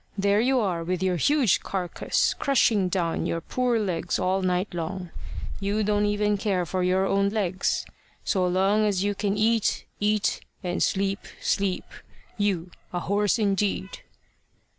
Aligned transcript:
There 0.17 0.41
you 0.41 0.59
are 0.59 0.83
with 0.83 1.03
your 1.03 1.17
huge 1.17 1.59
carcass 1.61 2.33
crushing 2.39 2.89
down 2.89 3.27
your 3.27 3.39
poor 3.39 3.77
legs 3.77 4.17
all 4.17 4.41
night 4.41 4.73
long. 4.73 5.11
You 5.59 5.83
don't 5.83 6.07
even 6.07 6.37
care 6.39 6.65
for 6.65 6.81
your 6.81 7.05
own 7.05 7.29
legs 7.29 7.85
so 8.25 8.47
long 8.47 8.83
as 8.83 9.03
you 9.03 9.13
can 9.13 9.37
eat, 9.37 9.85
eat, 9.99 10.41
and 10.63 10.81
sleep, 10.81 11.19
sleep. 11.39 11.85
You 12.35 12.71
a 12.91 13.01
horse 13.01 13.37
indeed!" 13.37 13.99